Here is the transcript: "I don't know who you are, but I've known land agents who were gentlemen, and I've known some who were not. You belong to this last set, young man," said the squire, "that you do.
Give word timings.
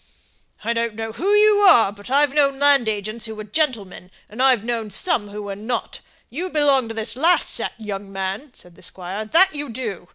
"I 0.63 0.73
don't 0.73 0.95
know 0.95 1.11
who 1.11 1.29
you 1.31 1.57
are, 1.57 1.91
but 1.91 2.09
I've 2.09 2.33
known 2.33 2.57
land 2.57 2.87
agents 2.87 3.27
who 3.27 3.35
were 3.35 3.43
gentlemen, 3.43 4.09
and 4.29 4.41
I've 4.41 4.63
known 4.63 4.89
some 4.89 5.27
who 5.27 5.43
were 5.43 5.55
not. 5.55 5.99
You 6.31 6.49
belong 6.49 6.87
to 6.87 6.95
this 6.95 7.15
last 7.15 7.51
set, 7.51 7.73
young 7.79 8.11
man," 8.11 8.51
said 8.55 8.75
the 8.75 8.81
squire, 8.81 9.25
"that 9.25 9.53
you 9.53 9.69
do. 9.69 10.07